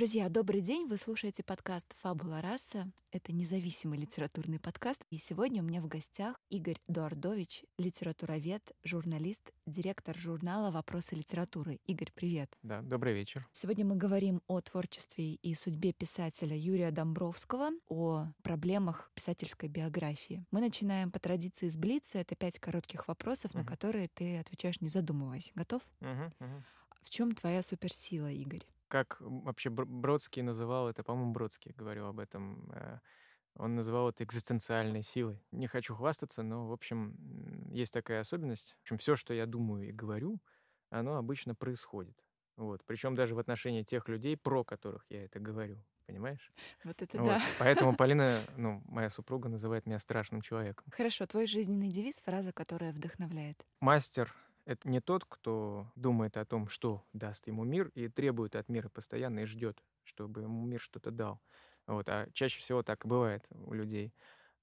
[0.00, 0.88] Друзья, добрый день!
[0.88, 2.90] Вы слушаете подкаст «Фабула раса».
[3.12, 5.04] Это независимый литературный подкаст.
[5.10, 11.80] И сегодня у меня в гостях Игорь Дуардович, литературовед, журналист, директор журнала «Вопросы литературы».
[11.84, 12.56] Игорь, привет!
[12.62, 13.46] Да, добрый вечер.
[13.52, 20.46] Сегодня мы говорим о творчестве и судьбе писателя Юрия Домбровского, о проблемах писательской биографии.
[20.50, 22.20] Мы начинаем по традиции с Блица.
[22.20, 25.52] Это пять коротких вопросов, на которые ты отвечаешь не задумываясь.
[25.54, 25.82] Готов?
[26.00, 26.64] Мгм, мгм.
[27.02, 28.64] В чем твоя суперсила, Игорь?
[28.90, 32.68] Как вообще Бр- Бродский называл это, по-моему, Бродский говорил об этом.
[32.74, 32.98] э,
[33.54, 35.40] Он называл это экзистенциальной силой.
[35.52, 37.14] Не хочу хвастаться, но, в общем,
[37.72, 38.74] есть такая особенность.
[38.78, 40.40] В общем, все, что я думаю и говорю,
[40.90, 42.16] оно обычно происходит.
[42.56, 42.82] Вот.
[42.84, 45.78] Причем даже в отношении тех людей, про которых я это говорю.
[46.06, 46.52] Понимаешь?
[46.82, 47.28] Вот это Вот.
[47.28, 47.42] да.
[47.60, 50.84] Поэтому Полина, ну, моя супруга, называет меня страшным человеком.
[50.90, 53.64] Хорошо, твой жизненный девиз, фраза, которая вдохновляет.
[53.80, 54.34] Мастер—
[54.70, 58.88] это не тот, кто думает о том, что даст ему мир, и требует от мира
[58.88, 61.40] постоянно и ждет, чтобы ему мир что-то дал.
[61.88, 62.08] Вот.
[62.08, 64.14] А чаще всего так бывает у людей.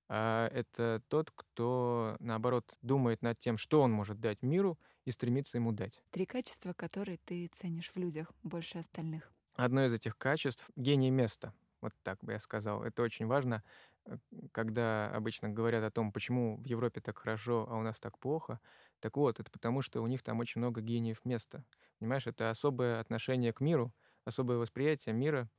[0.08, 5.58] А это тот, кто, наоборот, думает над тем, что он может дать миру, и стремится
[5.58, 6.02] ему дать.
[6.12, 9.30] Три качества, которые ты ценишь в людях больше остальных.
[9.56, 11.54] Одно из этих качеств— гений места.
[11.82, 12.84] Вот так бы я сказал.
[12.84, 13.64] Это очень важно,
[14.06, 14.18] э,
[14.52, 18.60] когда обычно говорят о том, почему в Европе так хорошо, а у нас так плохо.
[19.00, 21.66] Так вот, это потому, что у них там очень много гениев места.
[22.00, 23.94] Понимаешь, это особое отношение к миру,
[24.26, 25.50] особое восприятие мира,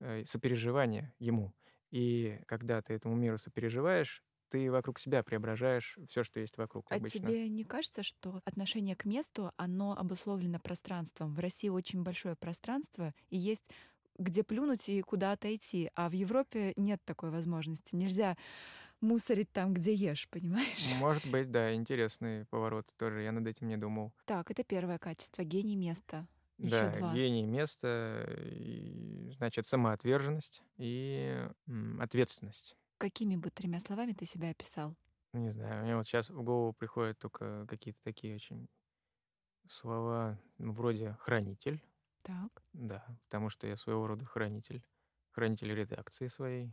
[0.00, 1.54] э, сопереживание ему.
[1.90, 7.00] И когда ты этому миру сопереживаешь, ты вокруг себя преображаешь все, что есть вокруг А
[7.00, 7.00] обычно.
[7.00, 11.34] тебе не кажется, что отношение к месту, оно обусловлено пространством?
[11.34, 13.68] В России очень большое пространство, и есть
[14.18, 15.90] где плюнуть и куда отойти.
[15.94, 17.94] А в Европе нет такой возможности.
[17.94, 18.36] Нельзя
[19.00, 20.92] мусорить там, где ешь, понимаешь?
[21.00, 23.22] Может быть, да, интересный поворот тоже.
[23.22, 24.12] Я над этим не думал.
[24.26, 26.26] Так, это первое качество— гений места.
[26.58, 27.14] Еще Да, два.
[27.14, 31.48] гений места, и, значит, самоотверженность и
[32.00, 32.76] ответственность.
[32.98, 34.96] Какими бы тремя словами ты себя описал?
[35.32, 38.68] Не знаю, мне вот сейчас в голову приходят только какие-то такие очень
[39.68, 41.80] слова, ну, вроде хранитель,
[42.22, 42.62] Так.
[42.72, 44.82] да, потому что я своего рода хранитель,
[45.30, 46.72] хранитель редакции своей,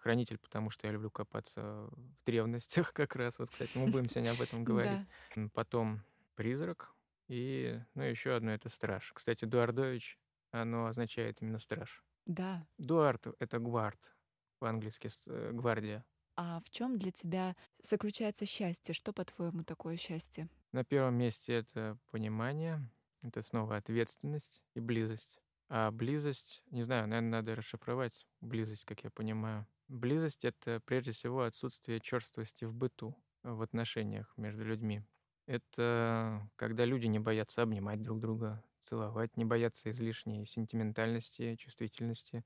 [0.00, 3.38] хранитель, потому что я люблю копаться в древностях как раз.
[3.38, 5.06] Вот, кстати, мы будем сегодня об этом говорить.
[5.52, 6.02] Потом
[6.34, 6.94] призрак
[7.28, 9.12] и, ну, еще одно это страж.
[9.14, 10.18] Кстати, Дуардович,
[10.50, 12.04] оно означает именно страж.
[12.26, 12.66] Да.
[12.78, 14.14] Дуарт— это гвард,
[14.58, 16.04] по-английски э, гвардия.
[16.36, 18.94] А в чем для тебя заключается счастье?
[18.94, 20.48] Что, по-твоему, такое счастье?
[20.72, 22.80] На первом месте это понимание,
[23.22, 25.40] это снова ответственность и близость.
[25.68, 29.66] А близость, не знаю, наверное, надо расшифровать близость, как я понимаю.
[29.88, 35.02] Близость— это прежде всего отсутствие черствости в быту, в отношениях между людьми.
[35.46, 42.44] Это когда люди не боятся обнимать друг друга, целовать, не боятся излишней сентиментальности, чувствительности,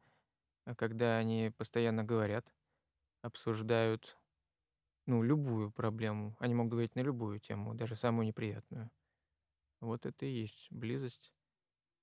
[0.65, 2.53] а когда они постоянно говорят,
[3.23, 4.19] обсуждают
[5.07, 6.37] ну, любую проблему.
[6.39, 8.91] Они могут говорить на любую тему, даже самую неприятную.
[9.81, 11.33] Вот это и есть близость.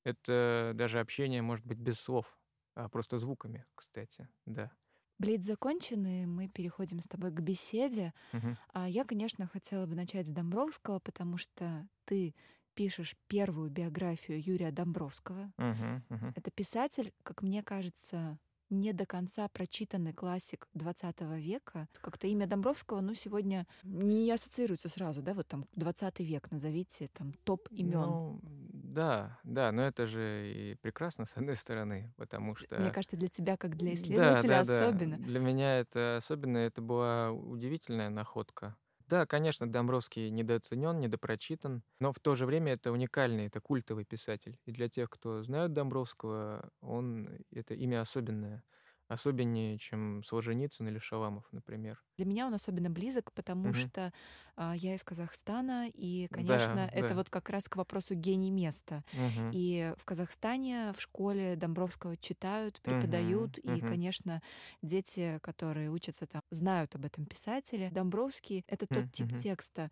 [0.06, 2.40] Это даже общение может быть без слов,
[2.76, 4.72] а просто звуками, кстати, да.
[5.18, 8.14] Блиц закончен, и мы переходим с тобой к беседе.
[8.34, 8.56] Мгм.
[8.74, 12.36] А я, конечно, хотела бы начать с Домбровского, потому что ты
[12.76, 15.54] пишешь первую биографию Юрия Домбровского.
[15.58, 16.36] Мгм, мгм.
[16.36, 18.40] Это писатель, как мне кажется,
[18.70, 21.88] не до конца прочитанный классик 20 века.
[22.02, 27.34] Как-то имя Домбровского, ну, сегодня не ассоциируется сразу, да, вот там 20 век, назовите там
[27.46, 28.20] топ имен.
[28.22, 28.40] Ну,
[28.96, 32.80] да, да, но это же и прекрасно, с одной стороны, потому что...
[32.80, 34.92] Мне кажется, для тебя, как для Да, исследователя, да, да.
[34.92, 35.18] особенно.
[35.18, 38.76] Для меня это особенно, это была удивительная находка.
[39.08, 44.60] Да, конечно, Домбровский недооценен, недопрочитан, но в то же время это уникальный, это культовый писатель.
[44.66, 48.64] И для тех, кто знает Домбровского, он это имя особенное.
[49.08, 52.04] Особеннее, чем Солженицын или Шаламов, например.
[52.18, 53.74] Для меня он особенно близок, потому Мгм.
[53.74, 54.14] что
[54.56, 57.14] а, я из Казахстана, и, Да, конечно, это да.
[57.14, 59.04] вот как раз к вопросу гений места.
[59.12, 59.50] Мгм.
[59.52, 63.82] И в Казахстане в школе Домбровского читают, преподают, и, мгм.
[63.82, 64.42] конечно,
[64.82, 67.90] дети, которые учатся там, знают об этом писателе.
[67.92, 69.92] Домбровский— это тот М, тип текста,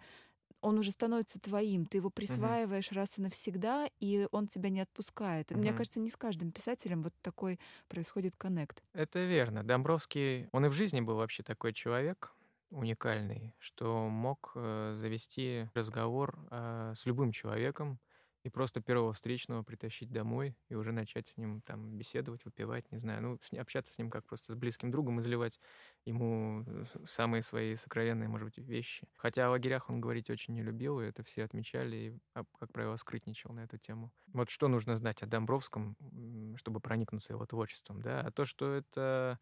[0.64, 2.96] он уже становится твоим, ты его присваиваешь угу.
[2.96, 5.52] раз и навсегда, и он тебя не отпускает.
[5.52, 5.60] Угу.
[5.60, 8.82] Мне кажется, не с каждым писателем вот такой происходит коннект.
[8.94, 9.64] Это верно.
[9.64, 12.34] Домбровский, он и в жизни был вообще такой человек,
[12.72, 18.00] уникальный, что мог э, завести разговор э, с любым человеком,
[18.44, 22.98] и просто первого встречного притащить домой и уже начать с ним там беседовать, выпивать, не
[22.98, 25.60] знаю, ну, с, общаться с ним как просто с близким другом, изливать
[26.06, 29.08] ему э, самые свои сокровенные, может быть, вещи.
[29.16, 32.98] Хотя о лагерях он говорить очень не любил, и это все отмечали, и, как правило,
[32.98, 34.12] скрытничал на эту тему.
[34.28, 35.96] Вот что нужно знать о Домбровском,
[36.58, 39.40] чтобы проникнуться его творчеством, да, а то, что это,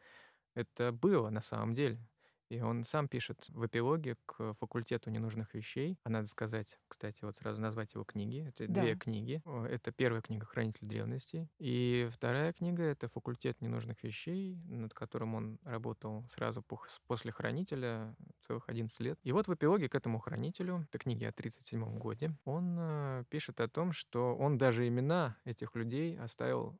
[0.53, 2.00] это было на самом деле.
[2.51, 5.98] И он сам пишет в эпилоге к факультету ненужных вещей.
[6.03, 8.45] А надо сказать, кстати, вот сразу назвать его книги.
[8.45, 8.81] Это да.
[8.81, 9.42] две книги.
[9.69, 11.48] Это первая книга «Хранитель древностей».
[11.59, 16.62] И вторая книга— это факультет ненужных вещей, над которым он работал сразу
[17.07, 19.18] после «Хранителя» целых 11 лет.
[19.24, 23.62] И вот в эпилоге к этому «Хранителю», это книги о 37 годе, он э, пишет
[23.62, 26.77] о том, что он даже имена этих людей оставил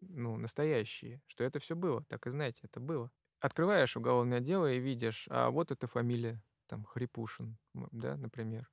[0.00, 3.10] ну, настоящие, что это все было, так и знаете, это было
[3.42, 8.70] открываешь уголовное дело и видишь, а вот эта фамилия, там, Хрипушин, да, например.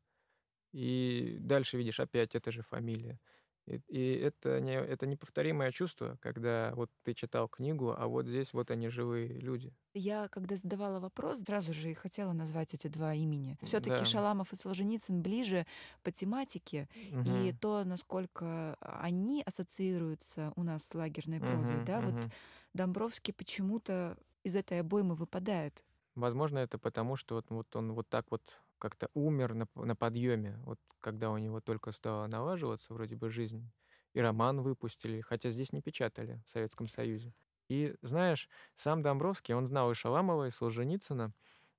[0.71, 3.19] И дальше видишь, опять эта же фамилия.
[3.65, 8.53] И, и это, не, это неповторимое чувство, когда вот ты читал книгу, а вот здесь
[8.53, 9.73] вот они живые люди.
[9.93, 13.57] Я, когда задавала вопрос, сразу же и хотела назвать эти два имени.
[13.63, 14.05] Все-таки да.
[14.05, 15.65] Шаламов и Солженицын ближе
[16.03, 17.29] по тематике, угу.
[17.29, 22.11] и то, насколько они ассоциируются у нас с лагерной прозой, угу, да, угу.
[22.11, 22.25] вот
[22.73, 24.17] Домбровский почему-то
[24.49, 25.83] из этой обоймы выпадает.
[26.15, 30.57] Возможно, это потому, что вот, вот он вот так вот как-то умер на, на подъеме,
[30.65, 33.71] вот когда у него только стала налаживаться вроде бы жизнь,
[34.13, 37.33] и роман выпустили, хотя здесь не печатали в Советском Союзе.
[37.69, 41.33] И знаешь, сам Домбровский, он знал и Шаламова, и Солженицына.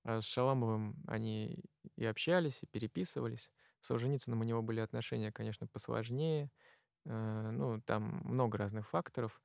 [0.04, 1.64] А с Шаламовым они
[1.96, 3.50] и общались, и переписывались.
[3.80, 6.50] С Солженицыным у него были отношения, конечно, посложнее.
[7.06, 9.40] Э, ну, там много разных факторов.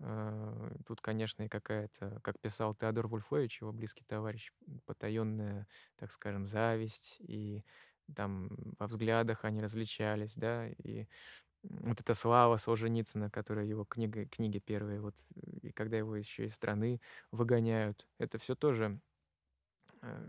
[0.00, 4.52] Э, тут, конечно, и какая-то, как писал Теодор Вульфович, его близкий товарищ,
[4.86, 5.66] потаенная,
[5.96, 7.64] так скажем, зависть, и
[8.14, 11.06] там во взглядах они различались, да, и
[11.64, 15.16] вот эта слава Солженицына, которая его книга, книги первые, вот,
[15.62, 17.00] и когда его еще из страны
[17.32, 19.00] выгоняют, это все тоже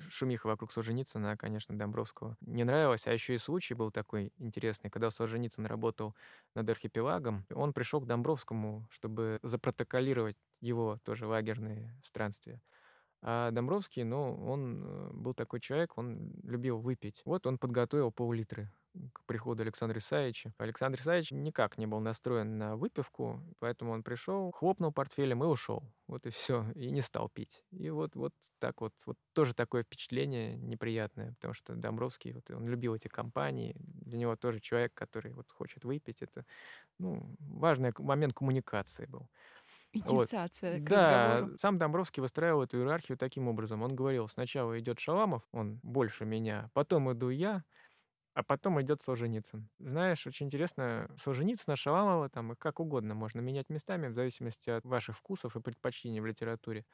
[0.10, 3.08] шумиха вокруг Солженицына, конечно, Домбровского не нравилась.
[3.08, 6.16] А еще и случай был такой интересный, когда Солженицын работал
[6.56, 12.62] над архипелагом, он пришел к Домбровскому, чтобы запротоколировать его тоже лагерные странствия.
[13.22, 17.22] А Домбровский, ну, он э, был такой человек, он любил выпить.
[17.26, 18.72] Вот он подготовил пол-литры
[19.14, 20.54] к приходу Александра Исаевича.
[20.58, 25.84] Александр Исаевич никак не был настроен на выпивку, поэтому он пришел, хлопнул портфелем и ушел.
[26.08, 26.66] Вот и все.
[26.76, 27.66] И не стал пить.
[27.72, 32.68] И вот, вот так вот, вот тоже такое впечатление неприятное, потому что Домбровский, вот, он
[32.68, 33.76] любил эти компании.
[33.80, 36.46] Для него тоже человек, который вот хочет выпить, это
[37.00, 39.30] ну, важный момент коммуникации был.
[39.94, 40.84] Инициация вот.
[40.84, 41.58] к Да, разговору.
[41.58, 43.82] сам Домбровский выстраивал эту иерархию таким образом.
[43.84, 47.64] Он говорил, сначала идет Шаламов, он больше меня, потом иду я,
[48.38, 49.68] а потом идет Солженицын.
[49.80, 54.86] Знаешь, очень интересно, Солженицына, Шаламова, там, их как угодно можно менять местами в зависимости от
[54.86, 56.86] ваших вкусов и предпочтений в литературе.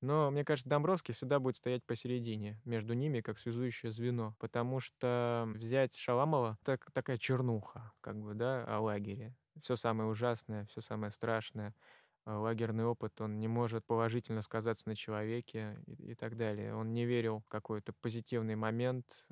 [0.00, 4.36] Но, мне кажется, Домбровский всегда будет стоять посередине, между ними, как связующее звено.
[4.38, 9.34] Потому что взять Шаламова— это такая чернуха, как бы, да, о лагере.
[9.60, 11.74] Все самое ужасное, все самое страшное—
[12.26, 16.74] лагерный опыт, он не может положительно сказаться на человеке и, и так далее.
[16.74, 19.26] Он не верил в какой-то позитивный момент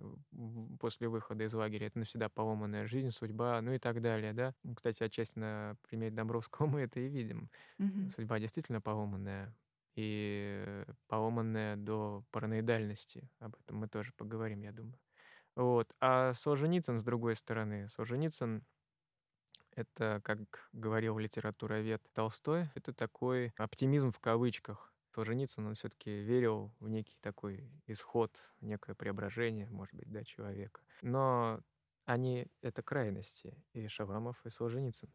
[0.80, 1.86] после выхода из лагеря.
[1.86, 4.54] Это навсегда поломанная жизнь, судьба, ну и так далее, да.
[4.74, 7.48] Кстати, отчасти на примере Домбровского мы это и видим.
[7.78, 8.10] Mm-hmm.
[8.10, 9.54] Судьба действительно поломанная
[9.94, 13.28] и поломанная до параноидальности.
[13.38, 14.98] Об этом мы тоже поговорим, я думаю.
[15.56, 15.92] Вот.
[16.00, 18.64] А Солженицын, с другой стороны, Солженицын
[19.80, 24.92] это, как говорил литературовед Толстой, это такой оптимизм в кавычках.
[25.14, 30.82] Солженицын, он все-таки верил в некий такой исход, некое преображение, может быть, да, человека.
[31.02, 31.60] Но
[32.04, 35.12] они— это крайности, и Шавамов, и Солженицын.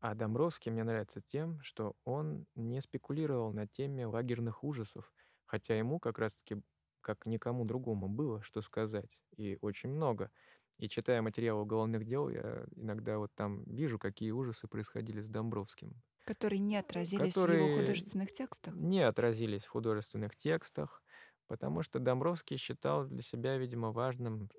[0.00, 5.12] А Домбровский мне нравится тем, что он не спекулировал на теме лагерных ужасов,
[5.44, 6.62] хотя ему как раз-таки,
[7.00, 10.30] как никому другому, было что сказать, и очень много.
[10.78, 16.00] И читая материалы уголовных дел, я иногда вот там вижу, какие ужасы происходили с Домбровским.
[16.24, 18.74] Которые не отразились которые в его художественных текстах?
[18.74, 21.02] Не отразились в художественных текстах,
[21.48, 24.50] потому что Домбровский считал для себя, видимо, важным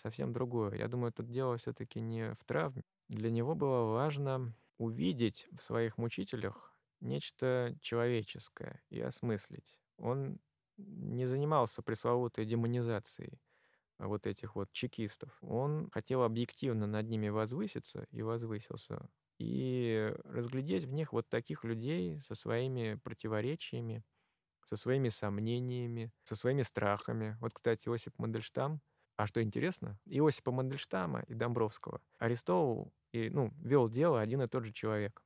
[0.00, 0.76] совсем другое.
[0.76, 2.82] Я думаю, тут дело все-таки не в травме.
[3.08, 9.80] Для него было важно увидеть в своих мучителях нечто человеческое и осмыслить.
[9.98, 10.38] Он
[10.78, 13.40] не занимался пресловутой демонизацией
[13.98, 20.92] вот этих вот чекистов, он хотел объективно над ними возвыситься и возвысился, и разглядеть в
[20.92, 24.04] них вот таких людей со своими противоречиями,
[24.64, 27.36] со своими сомнениями, со своими страхами.
[27.40, 28.80] Вот, кстати, Осип Мандельштам,
[29.16, 34.64] а что интересно, Иосипа Мандельштама и Домбровского арестовывал и ну, вел дело один и тот
[34.64, 35.22] же человек,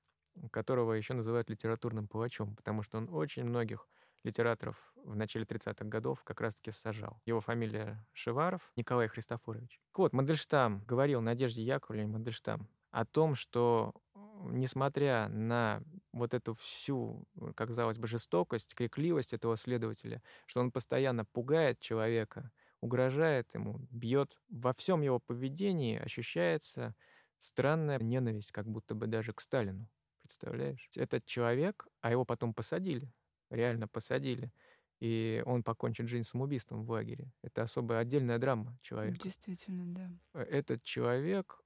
[0.53, 3.89] которого еще называют литературным палачом, потому что он очень многих
[4.25, 7.21] литераторов в начале 30-х годов как раз-таки сажал.
[7.25, 9.81] Его фамилия Шеваров Николай Христофорович.
[9.95, 13.95] Вот, Мандельштам говорил Надежде Яковлевне Мандельштам о том, что
[14.43, 21.25] несмотря на вот эту всю, как казалось бы, жестокость, крикливость этого следователя, что он постоянно
[21.25, 22.51] пугает человека,
[22.81, 26.95] угрожает ему, бьет, во всем его поведении ощущается
[27.39, 29.89] странная ненависть, как будто бы даже к Сталину.
[30.23, 30.89] Представляешь?
[30.95, 33.13] Этот человек, а его потом посадили,
[33.51, 34.53] реально посадили.
[35.01, 37.33] И он покончит жизнь самоубийством в лагере.
[37.43, 39.19] Это особая отдельная драма человека.
[39.25, 40.11] Действительно, да.
[40.35, 41.63] Э, этот человек,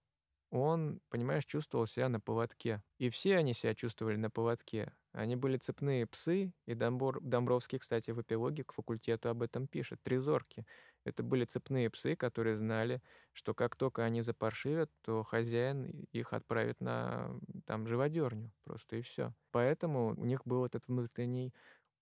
[0.50, 2.82] он, понимаешь, чувствовал себя на поводке.
[2.98, 4.92] И все они себя чувствовали на поводке.
[5.12, 10.00] Они были цепные псы, и Домбор, Домбровский, кстати, в эпилоге к факультету об этом пишет.
[10.02, 10.64] Трезорки.
[11.04, 16.80] Это были цепные псы, которые знали, что как только они запаршивят, то хозяин их отправит
[16.80, 19.34] на там живодерню просто и все.
[19.50, 21.52] Поэтому у них был этот внутренний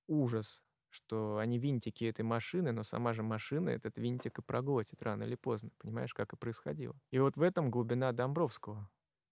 [0.09, 5.25] ужас, что они винтики этой машины, но сама же машина этот винтик и проглотит рано
[5.25, 5.71] или поздно.
[5.79, 6.95] Понимаешь, как и происходило.
[7.11, 8.91] И вот в этом глубина Домбровского.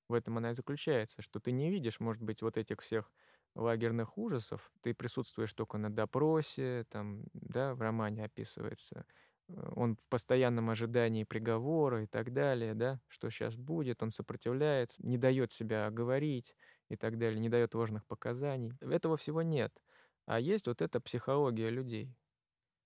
[0.08, 3.12] В этом она и заключается, что ты не видишь, может быть, вот этих всех
[3.54, 4.72] лагерных ужасов.
[4.82, 9.06] Ты присутствуешь только на допросе, там, да, в романе описывается.
[9.76, 15.18] Он в постоянном ожидании приговора и так далее, да, что сейчас будет, он сопротивляется, не
[15.18, 16.54] дает себя говорить
[16.88, 18.72] и так далее, не дает ложных показаний.
[18.80, 19.72] Этого всего нет.
[20.26, 22.14] А есть вот эта психология людей.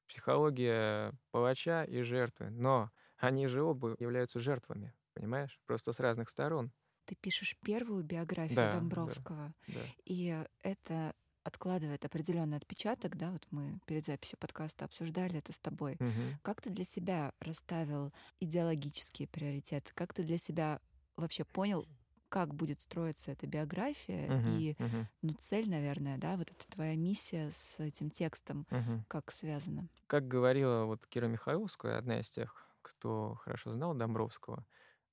[0.09, 2.51] Психология палача и жертвы.
[2.51, 5.59] Но они же оба являются жертвами, понимаешь?
[5.67, 6.73] Просто с разных сторон.
[7.07, 9.95] Ты пишешь первую биографию Да, Домбровского, Да.
[10.05, 11.15] и это
[11.45, 16.01] откладывает определенный отпечаток, да, вот мы перед записью подкаста обсуждали это с тобой.
[16.01, 16.39] Мгм.
[16.43, 19.93] Как ты для себя расставил идеологические приоритеты?
[19.95, 20.81] Как ты для себя
[21.17, 21.87] вообще понял,
[22.29, 24.67] как будет строиться эта биография Мгм.
[24.69, 25.09] и, Мгм.
[25.23, 29.05] ну, цель, наверное, да, вот эта твоя миссия с этим текстом, Мгм.
[29.09, 29.89] как связана?
[30.07, 34.67] Как говорила вот Кира Михайловская, одна из тех, кто хорошо знал Домбровского,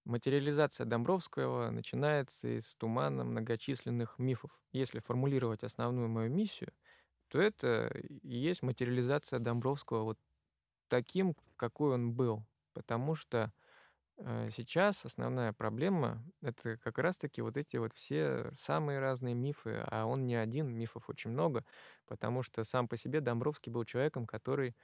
[0.06, 4.52] материализация Домбровского начинается из тумана многочисленных мифов.
[4.72, 6.74] Если формулировать основную мою миссию,
[7.30, 10.20] то это и есть материализация Домбровского вот
[10.90, 12.44] таким, какой он был.
[12.74, 13.52] Потому что
[14.18, 20.06] э, сейчас основная проблема— это как раз-таки вот эти вот все самые разные мифы, а
[20.06, 21.64] он не один, мифов очень много,
[22.06, 24.76] потому что сам по себе Домбровский был человеком, который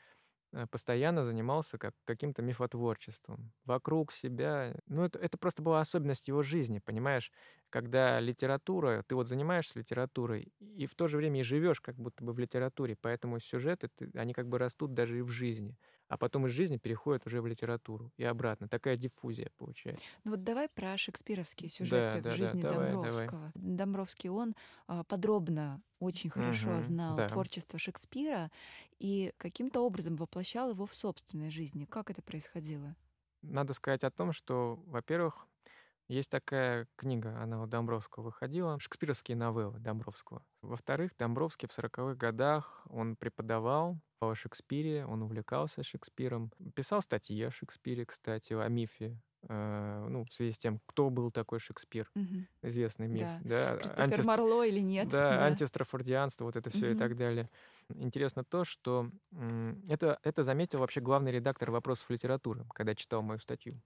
[0.72, 3.54] постоянно занимался как, каким-то мифотворчеством.
[3.66, 4.76] Вокруг себя.
[4.88, 7.32] Ну, это, это просто была особенность его жизни, понимаешь?
[7.70, 12.24] Когда литература, ты вот занимаешься литературой, и в то же время и живешь как будто
[12.24, 15.78] бы в литературе, поэтому сюжеты, ты- они как бы растут даже и в жизни.
[16.08, 18.70] А потом из жизни переходят уже в литературу и обратно.
[18.70, 20.04] Такая диффузия получается.
[20.24, 22.94] Ну вот давай про шекспировские сюжеты да, в да, жизни давай, давай.
[22.94, 23.52] Домбровского.
[23.56, 24.56] Домбровский, он
[24.88, 27.28] а, подробно, очень хорошо Мгм, знал да.
[27.28, 28.52] творчество Шекспира
[29.00, 31.86] и каким-то образом воплощал его в собственной жизни.
[31.86, 32.96] Как это происходило?
[33.42, 35.48] Надо сказать о том, что, во-первых,
[36.08, 40.46] есть такая книга, она у Домбровского выходила, шекспировские новеллы Домбровского.
[40.62, 46.52] Во-вторых, Домбровский в 40-х годах, он преподавал о Шекспире, он увлекался Шекспиром.
[46.76, 51.32] Писал статьи о Шекспире, кстати, о мифе, э, ну, в связи с тем, кто был
[51.32, 52.48] такой Шекспир, Мгм.
[52.64, 53.30] известный миф.
[53.30, 53.40] Да.
[53.40, 55.10] Да, Кристофер антис- Марло или нет?
[55.10, 56.96] да, антистрафордианство, вот это все и Мгм.
[56.96, 57.50] так далее.
[57.90, 59.12] Интересно то, что
[59.90, 63.82] это, это заметил вообще главный редактор вопросов литературы, когда читал мою статью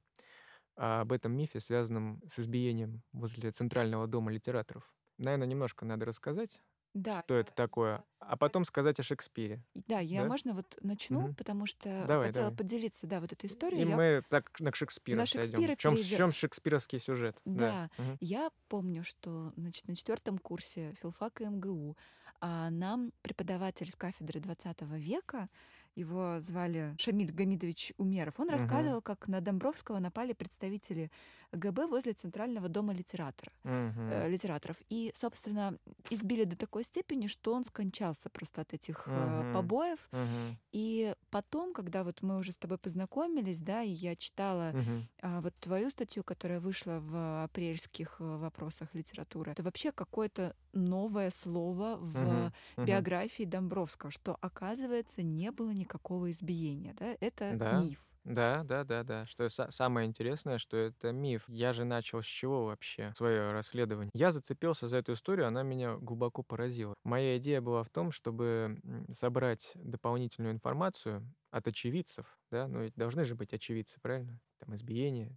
[0.75, 4.93] об этом мифе, связанном с избиением возле Центрального дома литераторов.
[5.17, 6.61] Наверное, немножко надо рассказать,
[6.93, 9.63] Да, что это такое, а потом сказать о Шекспире.
[9.87, 10.27] Да, я, Да?
[10.27, 11.35] можно вот начну, Мгм.
[11.35, 12.57] потому что Давай, хотела давай.
[12.57, 13.81] поделиться, да, вот этой историей.
[13.81, 15.59] И Я, мы так на Шекспира на сойдем.
[15.59, 17.37] Шекспира В чем, в чем шекспировский сюжет?
[17.45, 17.89] Да.
[17.97, 18.19] Мгм.
[18.19, 21.97] я помню, что значит, на четвертом курсе филфака МГУ
[22.39, 25.49] а, нам преподаватель кафедры 20 века,
[25.95, 28.51] его звали Шамиль Гамидович Умеров, он Мгм.
[28.51, 31.11] рассказывал, как на Домбровского напали представители
[31.51, 33.51] ГБ возле Центрального дома литератора.
[33.63, 34.01] Мгм.
[34.09, 34.77] э, литераторов.
[34.89, 35.77] И, собственно,
[36.09, 39.45] избили до такой степени, что он скончался просто от этих э, Мгм.
[39.51, 40.09] побоев.
[40.11, 40.57] Мгм.
[40.73, 45.07] И потом, когда вот мы уже с тобой познакомились, да, и я читала Мгм.
[45.21, 51.31] а, вот твою статью, которая вышла в апрельских э, вопросах литературы, это вообще какое-то новое
[51.31, 52.51] слово в.
[52.77, 53.05] Мгм.
[53.05, 57.61] биографии Домбровского, что, оказывается, не было никакого избиения, да, это Да.
[57.69, 58.13] миф.
[58.23, 59.25] Да, да, да, да.
[59.25, 61.43] Что самое интересное, что это миф.
[61.47, 64.11] Я же начал с чего вообще свое расследование?
[64.13, 66.93] Я зацепился за эту историю, она меня глубоко поразила.
[67.03, 68.79] Моя идея была в том, чтобы
[69.11, 74.39] собрать дополнительную информацию от очевидцев, да, ну ведь должны же быть очевидцы, правильно?
[74.59, 75.35] Там избиение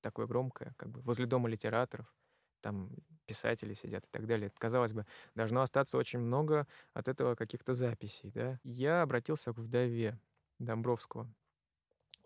[0.00, 2.14] такое громкое, как бы возле дома литераторов,
[2.60, 2.90] там
[3.30, 4.50] писатели сидят и так далее.
[4.58, 5.06] Казалось бы,
[5.36, 8.58] должно остаться очень много от этого каких-то записей, да.
[8.64, 10.18] Я обратился к вдове
[10.58, 11.32] Домбровского.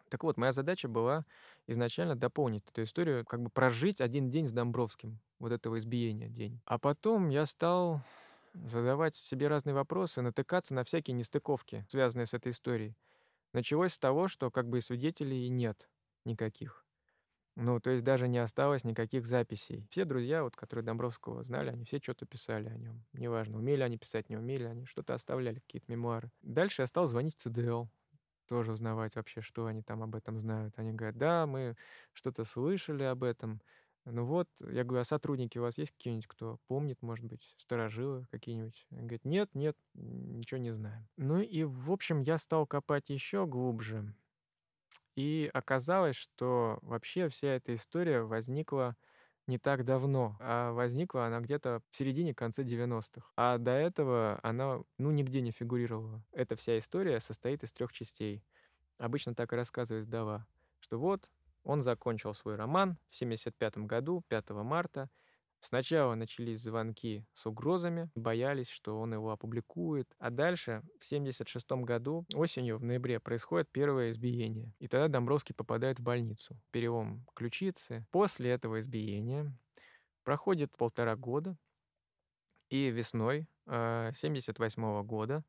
[0.08, 1.26] Так вот, моя задача была
[1.66, 6.58] изначально дополнить эту историю, как бы прожить один день с Домбровским, вот этого избиения день.
[6.64, 8.00] А потом я стал
[8.54, 12.96] задавать себе разные вопросы, натыкаться на всякие нестыковки, связанные с этой историей.
[13.52, 15.86] Началось с того, что как бы свидетелей нет
[16.24, 16.83] никаких.
[17.56, 19.86] Ну, то есть даже не осталось никаких записей.
[19.90, 23.04] Все друзья, вот, которые Домбровского знали, они все что-то писали о нем.
[23.12, 26.30] Неважно, умели они писать, не умели, они что-то оставляли, какие-то мемуары.
[26.42, 27.86] Дальше я стал звонить в ЦДЛ,
[28.48, 30.74] тоже узнавать вообще, что они там об этом знают.
[30.78, 31.76] Они говорят, да, мы
[32.12, 33.60] что-то слышали об этом.
[34.04, 38.26] Ну вот, я говорю, а сотрудники у вас есть какие-нибудь, кто помнит, может быть, сторожилы
[38.30, 38.86] какие-нибудь?
[38.90, 41.06] Они говорят, нет, нет, ничего не знаем.
[41.16, 44.12] Ну и, в общем, я стал копать еще глубже.
[45.16, 48.96] И оказалось, что вообще вся эта история возникла
[49.46, 53.30] не так давно, а возникла она где-то в середине-конце 90-х.
[53.36, 56.22] А до этого она, ну, нигде не фигурировала.
[56.32, 58.42] Эта вся история состоит из трех частей.
[58.98, 60.46] Обычно так и рассказывает вдова,
[60.80, 61.28] что вот
[61.62, 65.10] он закончил свой роман в 75 году, 5 марта,
[65.64, 70.06] Сначала начались звонки с угрозами, боялись, что он его опубликует.
[70.18, 74.74] А дальше, в 1976 году, осенью, в ноябре, происходит первое избиение.
[74.78, 76.54] И тогда Домбровский попадает в больницу.
[76.70, 78.06] Перелом ключицы.
[78.10, 79.56] После этого избиения
[80.22, 81.56] проходит полтора года,
[82.68, 85.44] и весной 1978 э, года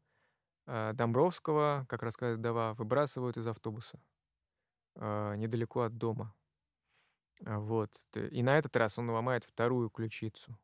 [0.66, 4.00] э, Домбровского, как рассказывает Дава, выбрасывают из автобуса
[4.96, 6.34] э, недалеко от дома.
[7.42, 7.92] Вот.
[8.16, 10.58] И на этот раз он ломает вторую ключицу.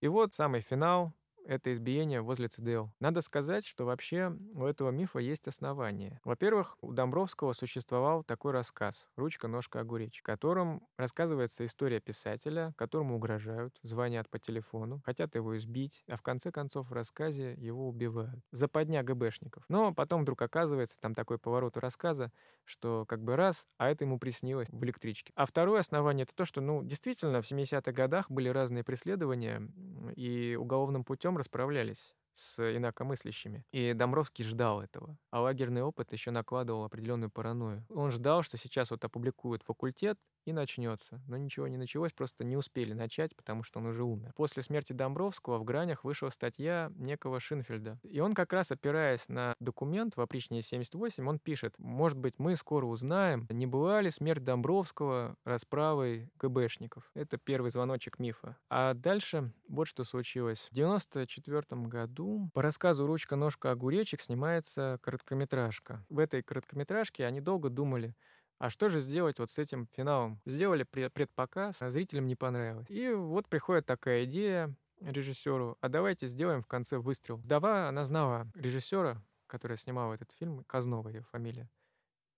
[0.00, 1.14] И вот самый финал
[1.46, 2.88] это избиение возле ЦДЛ.
[3.00, 6.20] Надо сказать, что вообще у этого мифа есть основания.
[6.24, 13.16] Во-первых, у Домбровского существовал такой рассказ «Ручка, ножка, огуречек», в котором рассказывается история писателя, которому
[13.16, 18.44] угрожают, звонят по телефону, хотят его избить, а в конце концов в рассказе его убивают.
[18.52, 19.64] Западня ГБшников.
[19.68, 22.32] Но потом вдруг оказывается, там такой поворот у рассказа,
[22.64, 25.32] что как бы раз, а это ему приснилось в электричке.
[25.34, 29.68] А второе основание— это то, что, ну, действительно, в 70-х годах были разные преследования,
[30.16, 33.64] и уголовным путем вдвоем расправлялись с инакомыслящими.
[33.72, 35.16] И Домровский ждал этого.
[35.30, 37.84] А лагерный опыт еще накладывал определенную паранойю.
[37.88, 41.20] Он ждал, что сейчас вот опубликуют факультет, и начнется.
[41.28, 44.32] Но ничего не началось, просто не успели начать, потому что он уже умер.
[44.36, 47.98] После смерти Домбровского в «Гранях» вышла статья некого Шинфельда.
[48.02, 52.56] И он как раз, опираясь на документ в опричнине 78, он пишет, может быть, мы
[52.56, 57.10] скоро узнаем, не была ли смерть Домбровского расправой ГБшников.
[57.14, 58.56] Это первый звоночек мифа.
[58.68, 60.68] А дальше вот что случилось.
[60.70, 62.21] В 94 году
[62.52, 66.04] по рассказу «Ручка-ножка огуречек» снимается короткометражка.
[66.08, 68.14] В этой короткометражке они долго думали,
[68.58, 70.40] а что же сделать вот с этим финалом?
[70.46, 72.86] Сделали предпоказ, а зрителям не понравилось.
[72.88, 77.38] И вот приходит такая идея режиссеру, а давайте сделаем в конце выстрел.
[77.38, 81.68] Вдова, она знала режиссера, который снимал этот фильм, Казнова ее фамилия.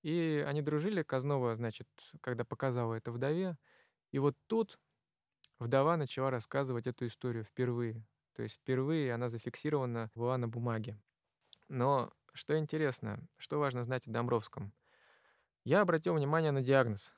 [0.02, 1.88] И они дружили, Казнова, значит,
[2.20, 3.56] когда показала это вдове.
[4.10, 4.78] И вот тут
[5.58, 8.02] вдова начала рассказывать эту историю впервые.
[8.34, 10.98] То есть впервые она зафиксирована была на бумаге.
[11.68, 14.72] Но что интересно, что важно знать о Домбровском–
[15.66, 17.14] я обратил внимание на диагноз.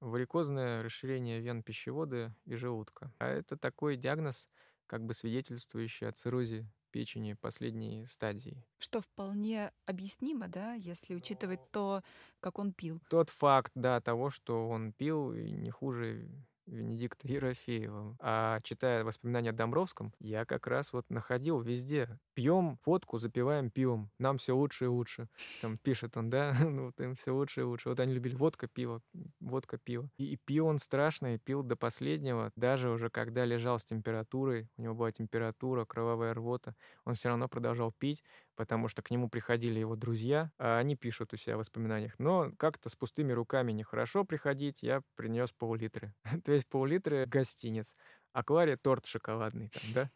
[0.00, 3.12] Варикозное расширение вен пищевода и желудка.
[3.18, 4.48] А это такой диагноз,
[4.86, 8.64] как бы свидетельствующий о циррозе печени последней стадии.
[8.78, 12.02] Что вполне объяснимо, да, если учитывать то,
[12.40, 13.02] как он пил.
[13.10, 16.26] Тот факт, да, того, что он пил и не хуже
[16.66, 18.16] Венедикта Ерофеева.
[18.20, 22.18] А читая воспоминания о Домбровском, я как раз вот находил везде.
[22.34, 24.10] Пьем водку, запиваем пивом.
[24.18, 25.28] Нам все лучше и лучше.
[25.62, 27.88] Там пишет он, да, ну вот им все лучше и лучше.
[27.88, 29.00] Вот они любили водка, пиво,
[29.40, 30.08] водка, пиво.
[30.18, 32.52] И, и пил он страшно, и пил до последнего.
[32.56, 36.74] Даже уже когда лежал с температурой, у него была температура, кровавая рвота,
[37.04, 38.22] он все равно продолжал пить,
[38.56, 42.18] потому что к нему приходили его друзья, а они пишут у себя в воспоминаниях.
[42.18, 46.14] Но как-то с пустыми руками нехорошо приходить, я принес пол-литры.
[46.44, 47.96] То есть пол-литры гостиниц.
[48.32, 50.10] А Кларе торт шоколадный там, да?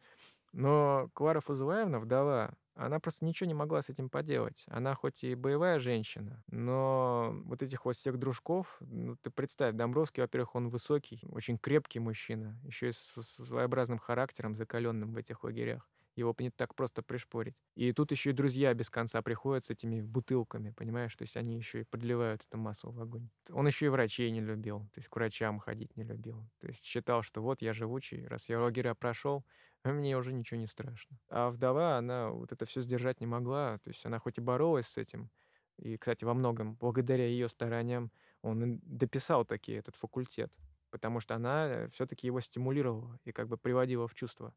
[0.53, 4.65] Но Клара Фузулаевна, вдова, она просто ничего не могла с этим поделать.
[4.67, 10.23] Она хоть и боевая женщина, но вот этих вот всех дружков, ну ты представь, Домбровский,
[10.23, 15.89] во-первых, он высокий, очень крепкий мужчина, еще и с своеобразным характером, закаленным в этих лагерях.
[16.21, 17.55] Его не так просто пришпорить.
[17.75, 21.17] И тут еще и друзья без конца приходят с этими бутылками, понимаешь?
[21.17, 23.31] То есть они еще и подливают эту массу в огонь.
[23.51, 26.49] Он еще и врачей не любил, то есть к врачам ходить не любил.
[26.61, 29.45] То есть считал, что вот я живучий, раз я лагеря прошел,
[29.85, 31.19] мне уже ничего не страшно.
[31.29, 33.79] А вдова, она вот это все сдержать не могла.
[33.79, 35.31] То есть она хоть и боролась с этим,
[35.79, 40.53] и, кстати, во многом благодаря ее стараниям он дописал таки этот факультет,
[40.91, 44.55] потому что она все-таки его стимулировала и как бы приводила в чувство.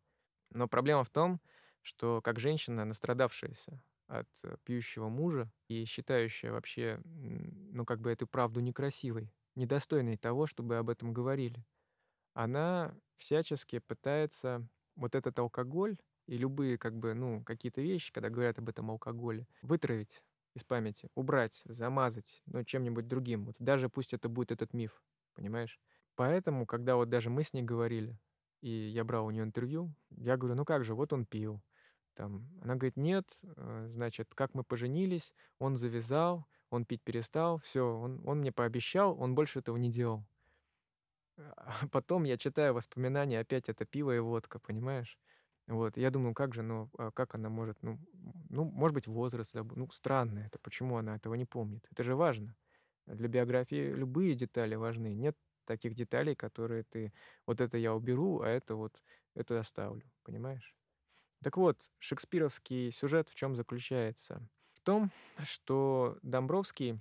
[0.53, 1.41] Но проблема в том,
[1.81, 8.27] что как женщина, настрадавшаяся от э, пьющего мужа и считающая вообще, ну, как бы эту
[8.27, 11.65] правду некрасивой, недостойной того, чтобы об этом говорили,
[12.33, 18.59] она всячески пытается вот этот алкоголь и любые, как бы, ну, какие-то вещи, когда говорят
[18.59, 20.23] об этом алкоголе, вытравить
[20.55, 23.45] из памяти, убрать, замазать, ну, чем-нибудь другим.
[23.45, 25.79] Вот даже пусть это будет этот миф, понимаешь?
[26.15, 28.17] Поэтому, когда вот даже мы с ней говорили,
[28.63, 31.61] и я брал у нее интервью, я говорю, ну как же, вот он пил.
[32.15, 37.81] Там, она говорит, нет, э, значит, как мы поженились, он завязал, он пить перестал, все,
[37.81, 40.25] он, он мне пообещал, он больше этого не делал.
[41.37, 45.19] А потом я читаю воспоминания, опять это пиво и водка, понимаешь?
[45.67, 47.99] Вот, я думаю, как же, ну, а как она может, ну,
[48.49, 51.85] ну, может быть, возраст, ну, странно это, почему она этого не помнит?
[51.91, 52.55] Это же важно.
[53.07, 55.13] Для биографии любые детали важны.
[55.13, 57.13] Нет таких деталей, которые ты,
[57.45, 59.01] вот это я уберу, а это вот,
[59.35, 60.75] это оставлю, понимаешь?
[61.43, 64.47] Так вот, шекспировский сюжет в чем заключается?
[64.73, 65.11] В том,
[65.43, 66.99] что Домбровский,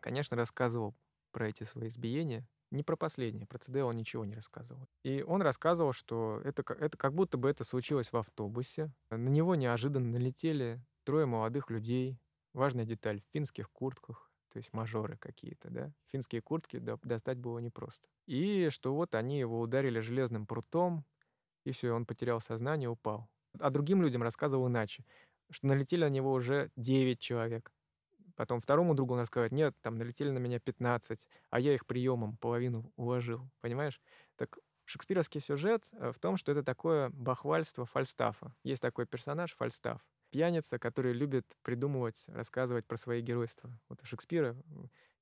[0.00, 0.94] конечно, рассказывал
[1.30, 4.88] про эти свои избиения, не про последнее, про ЦД он ничего не рассказывал.
[5.02, 8.90] И он рассказывал, что это, это как будто бы это случилось в автобусе.
[9.10, 12.18] На него неожиданно налетели трое молодых людей.
[12.52, 14.23] Важная деталь, в финских куртках,
[14.54, 15.92] то есть мажоры какие-то, да.
[16.12, 18.06] Финские куртки достать было непросто.
[18.26, 21.04] И что вот они его ударили железным прутом,
[21.64, 23.28] и все, он потерял сознание, упал.
[23.58, 25.04] А другим людям рассказывал иначе,
[25.50, 27.72] что налетели на него уже 9 человек.
[28.36, 32.36] Потом второму другу он рассказывает, нет, там налетели на меня 15, а я их приемом
[32.36, 34.00] половину уложил, понимаешь?
[34.36, 38.54] Так шекспировский сюжет э, в том, что это такое бахвальство Фальстафа.
[38.62, 40.00] Есть такой персонаж Фальстаф,
[40.34, 43.70] пьяница, который любит придумывать, рассказывать про свои геройства.
[43.88, 44.56] Вот у Шекспира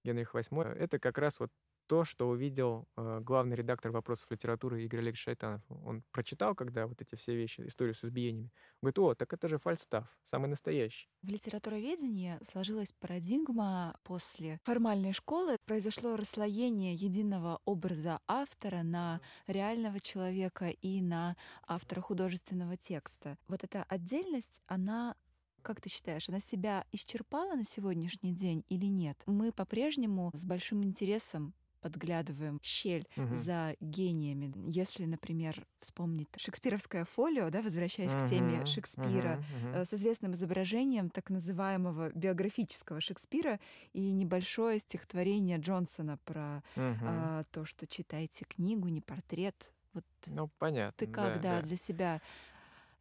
[0.05, 1.53] Генрих VIII это как раз вот
[1.87, 5.62] то, что увидел э, главный редактор вопросов литературы Игорь Олегович Шайтанов.
[5.68, 8.51] Он прочитал, когда вот эти все вещи, историю с избиениями.
[8.81, 11.09] Он говорит, о, так это же Фальстаф, самый настоящий.
[11.23, 15.57] В литературоведении сложилась парадигма после формальной школы.
[15.66, 23.37] Произошло расслоение единого образа автора на реального человека и на автора художественного текста.
[23.49, 25.14] Вот эта отдельность, она
[25.62, 29.23] как ты считаешь, она себя исчерпала на сегодняшний день или нет?
[29.27, 33.35] Мы по-прежнему с большим интересом подглядываем щель угу.
[33.35, 34.53] за гениями.
[34.68, 41.11] Если, например, вспомнить шекспировское фолио, да, возвращаясь угу, к теме Шекспира, угу, с известным изображением
[41.11, 43.61] так называемого биографического Шекспира
[43.92, 46.97] и небольшое стихотворение Джонсона про угу.
[47.03, 49.73] а, то, что читайте книгу, не портрет.
[49.92, 50.95] Вот ну, понятно.
[50.97, 52.23] Ты как, да, да, для себя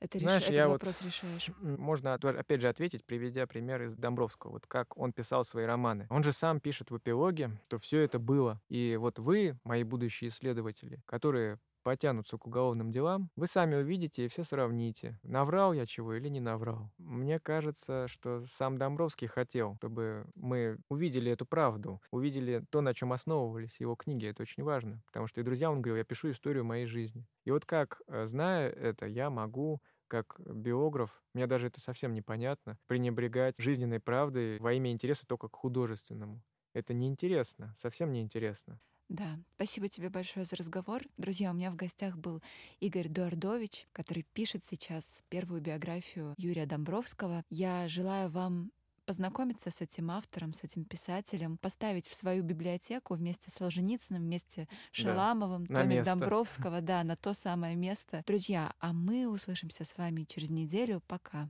[0.01, 0.51] это Знаешь, реш...
[0.51, 1.51] я этот вопрос вот, решаешь?
[1.61, 4.53] Можно опять же ответить, приведя пример из Домбровского.
[4.53, 6.07] Вот как он писал свои романы.
[6.09, 8.59] Он же сам пишет в эпилоге, что все это было.
[8.67, 14.27] И вот вы, мои будущие исследователи, которые потянутся к уголовным делам, вы сами увидите и
[14.27, 15.19] все сравните.
[15.23, 16.91] Наврал я чего или не наврал.
[16.97, 23.13] Мне кажется, что сам Домбровский хотел, чтобы мы увидели эту правду, увидели то, на чем
[23.13, 24.27] основывались его книги.
[24.27, 25.01] Это очень важно.
[25.07, 27.25] Потому что и друзьям он говорил, я пишу историю моей жизни.
[27.45, 32.77] И вот как, э, зная это, я могу как биограф, мне даже это совсем непонятно,
[32.87, 36.43] пренебрегать жизненной правдой во имя интереса только к художественному.
[36.73, 38.81] Это неинтересно, совсем неинтересно.
[39.07, 41.03] Да, спасибо тебе большое за разговор.
[41.17, 42.41] Друзья, у меня в гостях был
[42.81, 47.43] Игорь Дуардович, который пишет сейчас первую биографию Юрия Домбровского.
[47.49, 48.71] Я желаю вам
[49.05, 54.67] познакомиться с этим автором, с этим писателем, поставить в свою библиотеку вместе с Солженицыным, вместе
[54.91, 58.23] с Шаламовым, да, Томик Домбровского, да, на то самое место.
[58.25, 61.01] Друзья, а мы услышимся с вами через неделю.
[61.07, 61.49] Пока.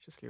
[0.00, 0.24] Счастливо.